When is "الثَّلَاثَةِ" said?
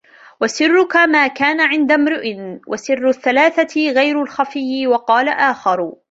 3.09-3.91